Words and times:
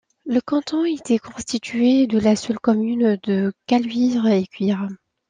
Le 0.25 0.41
canton 0.41 0.83
était 0.83 1.19
constitué 1.19 2.07
de 2.07 2.17
la 2.17 2.35
seule 2.35 2.57
commune 2.57 3.19
de 3.23 3.53
Caluire-et-Cuire. 3.67 4.87